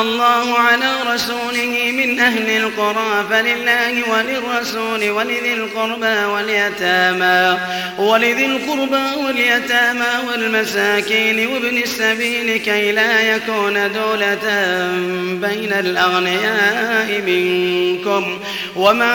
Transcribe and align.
الله 0.00 0.58
على 0.58 0.94
رسوله 1.14 1.92
من 1.92 2.20
أهل 2.20 2.50
القرى 2.50 3.26
فلله 3.30 4.10
وللرسول 4.10 5.10
ولذي 5.10 5.54
القربى 5.54 6.24
واليتامى 6.24 7.58
ولذي 7.98 8.46
القربى 8.46 9.24
واليتامى 9.26 10.28
والمساكين 10.28 11.46
وابن 11.46 11.78
السبيل 11.78 12.56
كي 12.56 12.92
لا 12.92 13.20
يكون 13.20 13.92
دولة 13.92 14.46
بين 15.48 15.72
الأغنياء 15.72 17.22
منكم. 17.26 18.38
وما 18.76 19.14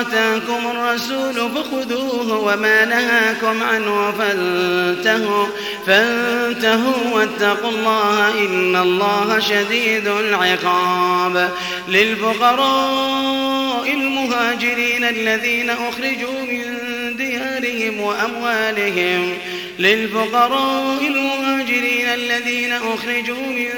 آتاكم 0.00 0.70
الرسول 0.70 1.50
فخذوه 1.50 2.38
وما 2.38 2.84
نهاكم 2.84 3.62
عنه 3.62 4.12
فانتهوا. 4.18 5.46
فانتهوا 5.86 7.14
واتقوا 7.14 7.70
الله 7.70 8.30
إن 8.30 8.76
الله 8.76 9.38
شديد 9.40 10.06
العقاب 10.08 11.50
للفقراء 11.88 13.34
المهاجرين 13.92 15.04
الذين 15.04 15.70
أخرجوا 15.70 16.40
من 16.40 16.64
ديارهم 17.16 18.00
وأموالهم 18.00 19.38
للفقراء 19.78 21.06
المهاجرين 21.06 22.06
الذين 22.06 22.72
أخرجوا 22.72 23.46
من 23.46 23.70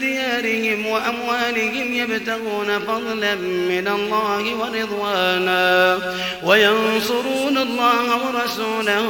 ديارهم 0.00 0.86
وأموالهم 0.86 1.94
يبتغون 1.94 2.78
فضلا 2.78 3.34
من 3.34 3.88
الله 3.88 4.54
ورضوانا 4.54 5.98
وينصرون 6.44 7.58
الله 7.58 8.26
ورسوله 8.26 9.06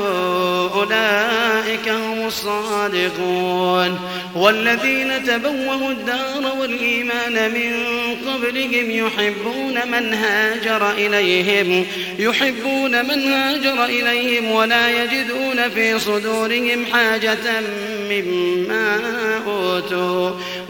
أولئك 0.74 1.88
هم 1.88 2.26
الصادقون 2.26 3.98
والذين 4.34 5.24
تبوأوا 5.24 5.90
الدار 5.90 6.52
والإيمان 6.60 7.50
من 7.54 7.90
قبلهم 8.26 8.90
يحبون 8.90 9.74
من 9.90 10.14
هاجر 10.14 10.90
إليهم 10.90 11.86
يحبون 12.18 13.04
من 13.04 13.32
هاجر 13.32 13.84
إليهم 13.84 14.50
ولا 14.50 15.02
يجدون 15.02 15.68
في 15.74 15.98
صدورهم 15.98 16.86
حاجة 16.92 17.60
مما 18.10 19.00
أوتوا 19.46 20.30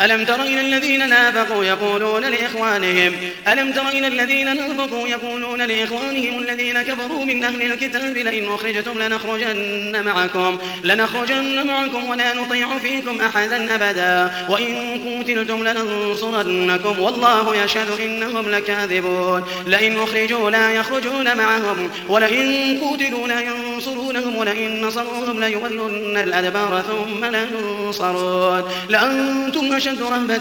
ألم 0.00 0.24
تر 0.24 0.42
إلى 0.42 0.60
الذين 0.60 1.08
نافقوا 1.08 1.64
يقولون 1.64 2.24
لإخوانهم؟ 2.24 3.12
ألم 3.48 3.72
تر 3.72 3.88
إلى 3.88 4.06
الذين 4.06 4.56
نافقوا 4.56 5.08
يقولون 5.08 5.62
لإخوانهم 5.62 6.38
الذين 6.42 6.82
كفروا 6.82 7.24
من 7.24 7.44
أهل 7.44 7.72
الكتاب 7.72 8.16
لئن 8.16 8.48
أخرجتم 8.48 8.98
لنخرجن 8.98 10.02
معكم 10.04 10.58
لنخرجن 10.84 11.66
معكم 11.66 12.10
ولا 12.10 12.34
نطيع 12.34 12.78
فيكم 12.78 13.20
أحدا 13.20 13.74
أبدا. 13.74 14.32
وإن 14.48 15.00
قتلتم 15.06 15.68
لننصرنكم 15.68 16.98
والله 16.98 17.64
يشهد 17.64 18.00
إنهم 18.00 18.48
لكاذبون. 18.48 19.44
لئن 19.66 19.98
أخرجوا 19.98 20.50
لا 20.50 20.72
يخرجون 20.72 21.36
معهم 21.36 21.90
ولئن 22.08 22.78
قتلوا 22.80 23.28
لا 23.28 23.40
ينصرونهم 23.40 24.36
ولئن 24.36 24.80
نصروهم 24.80 25.40
ليولن 25.40 26.16
الأدبار 26.16 26.82
ثم 26.82 27.24
لا 27.24 27.42
ينصرون 27.42 28.64
لأنتم 28.88 29.76
أشد 29.86 30.02
رهبة 30.02 30.38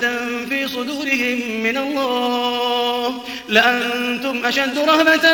في 0.49 0.67
صدورهم 0.67 1.63
من 1.63 1.77
الله. 1.77 3.13
لأنتم 3.49 4.45
أشد 4.45 4.77
رهبة 4.77 5.27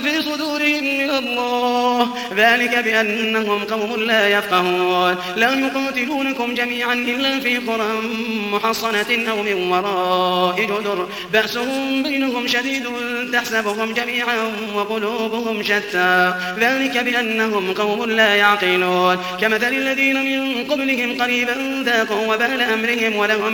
في 0.00 0.22
صدورهم 0.22 0.84
من 0.98 1.10
الله. 1.10 2.14
ذلك 2.36 2.78
بأنهم 2.84 3.64
قوم 3.64 4.00
لا 4.00 4.28
يفقهون. 4.28 5.16
لا 5.36 5.54
يقاتلونكم 5.54 6.54
جميعا 6.54 6.94
إلا 6.94 7.40
في 7.40 7.56
قرى 7.56 8.00
محصنة 8.52 9.30
أو 9.30 9.42
من 9.42 9.70
وراء 9.70 10.60
جدر. 10.60 11.08
بأسهم 11.32 12.02
بينهم 12.02 12.46
شديد 12.46 12.84
تحسبهم 13.32 13.92
جميعا 13.92 14.52
وقلوبهم 14.74 15.62
شتى. 15.62 16.34
ذلك 16.58 16.98
بأنهم 16.98 17.72
قوم 17.72 18.10
لا 18.10 18.34
يعقلون. 18.34 19.18
كمثل 19.40 19.72
الذين 19.72 20.16
من 20.24 20.64
قبلهم 20.64 21.22
قريبا 21.22 21.82
ذاقوا 21.84 22.34
وبال 22.34 22.60
أمرهم 22.62 23.16
ولهم 23.16 23.53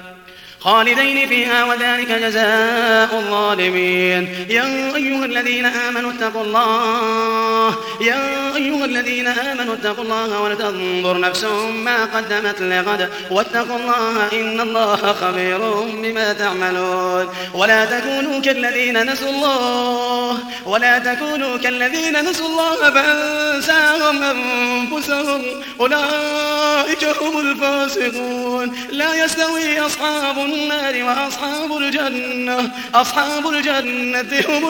خالدين 0.63 1.27
فيها 1.27 1.63
وذلك 1.63 2.11
جزاء 2.11 3.09
الظالمين. 3.19 4.47
يا 4.49 4.95
أيها 4.95 5.25
الذين 5.25 5.65
آمنوا 5.65 6.11
اتقوا 6.11 6.43
الله. 6.43 7.75
يا 8.01 8.55
أيها 8.55 8.85
الذين 8.85 9.27
آمنوا 9.27 9.73
اتقوا 9.73 10.03
الله 10.03 10.39
ولتنظر 10.41 11.19
نفس 11.19 11.43
ما 11.85 12.05
قدمت 12.05 12.61
لغد. 12.61 13.09
واتقوا 13.31 13.77
الله 13.77 14.29
إن 14.33 14.61
الله 14.61 14.95
خبير 14.95 15.59
بما 16.03 16.33
تعملون. 16.33 17.29
ولا 17.53 17.85
تكونوا 17.85 18.41
كالذين 18.41 19.11
نسوا 19.11 19.29
الله. 19.29 20.37
ولا 20.65 20.99
تكونوا 20.99 21.57
كالذين 21.57 22.29
نسوا 22.29 22.47
الله 22.47 22.91
فأنساهم 22.91 24.23
أنفسهم. 24.23 25.41
أولئك 25.79 27.03
هم 27.21 27.39
الفاسقون. 27.39 28.75
لا 28.91 29.25
يستوي 29.25 29.79
أصحاب 29.79 30.50
النار 30.53 31.03
وأصحاب 31.03 31.77
الجنة 31.77 32.71
أصحاب 32.95 33.49
الجنة 33.49 34.43
هم 34.49 34.69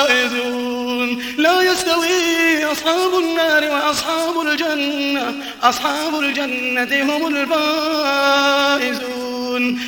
الفائزون. 0.00 0.62
لا 1.38 1.62
يستوي 1.62 2.64
أصحاب 2.64 3.18
النار 3.18 3.64
وأصحاب 3.70 4.40
الجنة 4.40 5.34
أصحاب 5.62 6.20
الجنة 6.20 7.02
هم 7.02 7.36
الفائزون. 7.36 9.12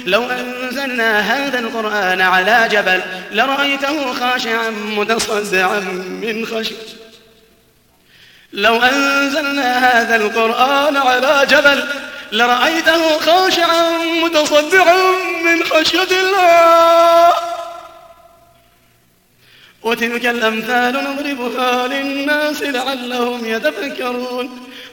لو 0.07 0.25
أنزلنا 0.25 1.21
هذا 1.21 1.59
القرآن 1.59 2.21
على 2.21 2.69
جبل 2.73 3.01
لرأيته 3.33 4.13
خاشعا 4.13 4.71
متصدعا 4.71 5.81
من 6.23 6.47
خشية. 6.47 6.77
لو 8.53 8.83
أنزلنا 8.83 9.79
هذا 9.79 10.17
القرآن 10.17 10.97
على 10.97 11.47
جبل 11.51 11.85
لرأيته 12.33 13.19
خاشعا 13.19 14.04
متصدعا 14.25 14.97
من 15.45 15.65
خشية 15.65 16.13
الله. 16.21 17.33
وتلك 19.83 20.27
الأمثال 20.27 20.95
نضربها 20.95 21.87
للناس 21.87 22.63
لعلهم 22.63 23.47
يتفكرون. 23.47 24.69